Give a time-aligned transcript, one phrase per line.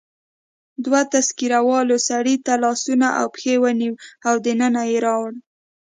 [0.85, 3.93] دوو تذکره والاو سړی تر لاسو او پښو ونیو
[4.27, 5.31] او دننه يې راوړ.